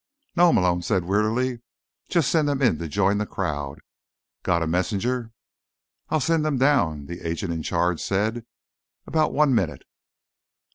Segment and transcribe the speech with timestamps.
[0.35, 1.59] "No," Malone said wearily.
[2.09, 3.81] "Just send them in to join the crowd.
[4.41, 5.31] Got a messenger?"
[6.09, 8.43] "I'll send them down," the agent in charge said.
[9.05, 9.83] "About one minute."